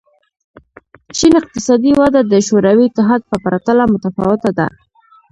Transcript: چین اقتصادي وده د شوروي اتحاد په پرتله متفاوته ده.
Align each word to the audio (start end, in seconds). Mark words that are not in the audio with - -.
چین 1.17 1.33
اقتصادي 1.41 1.91
وده 2.01 2.21
د 2.25 2.33
شوروي 2.47 2.85
اتحاد 2.87 3.21
په 3.29 3.35
پرتله 3.43 3.83
متفاوته 3.93 4.49
ده. 4.57 4.67